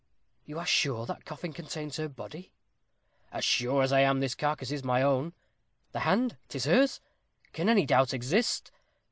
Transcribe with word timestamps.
"You 0.45 0.57
are 0.57 0.65
sure 0.65 1.05
that 1.05 1.25
coffin 1.25 1.53
contains 1.53 1.97
her 1.97 2.09
body?" 2.09 2.51
"As 3.31 3.45
sure 3.45 3.83
as 3.83 3.91
I 3.91 3.99
am 3.99 4.17
that 4.19 4.21
this 4.21 4.33
carcass 4.33 4.71
is 4.71 4.83
my 4.83 5.03
own." 5.03 5.33
"The 5.91 5.99
hand 5.99 6.37
'tis 6.49 6.65
hers. 6.65 7.01
Can 7.53 7.69
any 7.69 7.85
doubt 7.85 8.11
exist?" 8.11 8.71